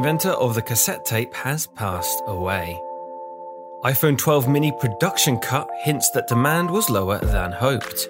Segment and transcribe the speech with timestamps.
[0.00, 2.80] inventor of the cassette tape has passed away.
[3.84, 8.08] iPhone 12 mini production cut hints that demand was lower than hoped.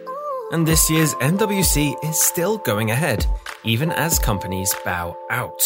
[0.53, 3.27] And this year's MWC is still going ahead,
[3.65, 5.61] even as companies bow out.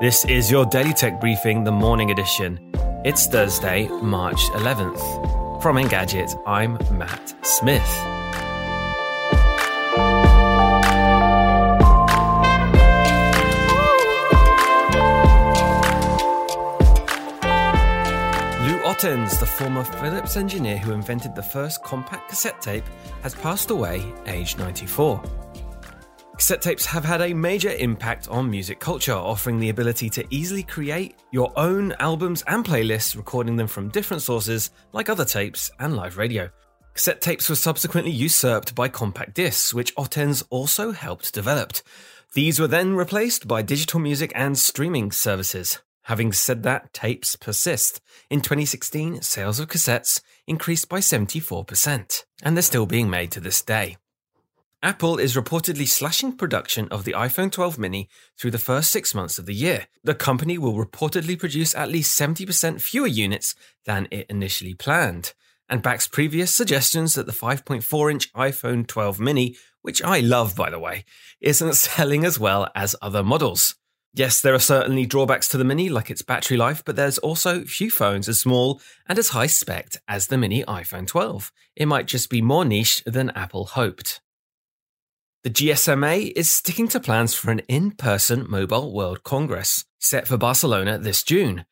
[0.00, 2.72] This is your Daily Tech Briefing, the morning edition.
[3.04, 5.62] It's Thursday, March 11th.
[5.62, 7.92] From Engadget, I'm Matt Smith.
[19.04, 22.84] Lou the former Philips engineer who invented the first compact cassette tape,
[23.22, 25.20] has passed away aged 94.
[26.36, 30.62] Cassette tapes have had a major impact on music culture, offering the ability to easily
[30.62, 35.96] create your own albums and playlists, recording them from different sources like other tapes and
[35.96, 36.48] live radio.
[36.94, 41.72] Cassette tapes were subsequently usurped by compact discs, which Ottens also helped develop.
[42.34, 45.80] These were then replaced by digital music and streaming services.
[46.06, 48.00] Having said that, tapes persist.
[48.28, 53.62] In 2016, sales of cassettes increased by 74%, and they're still being made to this
[53.62, 53.96] day.
[54.84, 59.38] Apple is reportedly slashing production of the iPhone 12 mini through the first six months
[59.38, 59.86] of the year.
[60.02, 65.34] The company will reportedly produce at least 70% fewer units than it initially planned,
[65.68, 70.68] and backs previous suggestions that the 5.4 inch iPhone 12 mini, which I love by
[70.68, 71.04] the way,
[71.40, 73.76] isn't selling as well as other models.
[74.14, 77.64] Yes, there are certainly drawbacks to the Mini, like its battery life, but there's also
[77.64, 81.50] few phones as small and as high spec as the Mini iPhone 12.
[81.76, 84.20] It might just be more niche than Apple hoped.
[85.44, 90.36] The GSMA is sticking to plans for an in person Mobile World Congress, set for
[90.36, 91.64] Barcelona this June,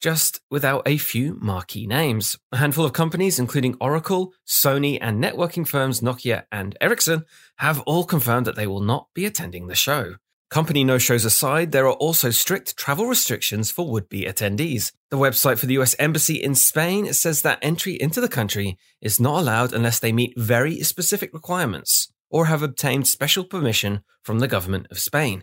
[0.00, 2.38] just without a few marquee names.
[2.52, 7.26] A handful of companies, including Oracle, Sony, and networking firms Nokia and Ericsson,
[7.56, 10.14] have all confirmed that they will not be attending the show.
[10.52, 14.92] Company no shows aside, there are also strict travel restrictions for would be attendees.
[15.08, 19.18] The website for the US Embassy in Spain says that entry into the country is
[19.18, 24.46] not allowed unless they meet very specific requirements or have obtained special permission from the
[24.46, 25.42] government of Spain.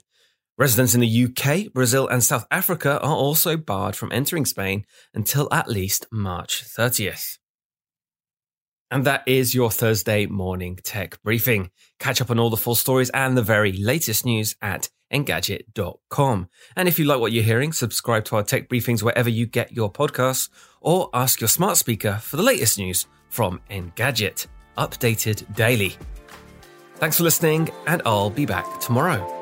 [0.59, 4.85] Residents in the UK, Brazil, and South Africa are also barred from entering Spain
[5.16, 7.39] until at least March 30th.
[8.91, 11.72] And that is your Thursday morning tech briefing.
[12.00, 16.49] Catch up on all the full stories and the very latest news at engadget.com.
[16.75, 19.73] And if you like what you're hearing, subscribe to our tech briefings wherever you get
[19.73, 20.49] your podcasts
[20.81, 24.47] or ask your smart speaker for the latest news from Engadget,
[24.77, 25.95] updated daily.
[26.95, 29.35] Thanks for listening, and I'll be back tomorrow.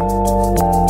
[0.00, 0.89] Thank you.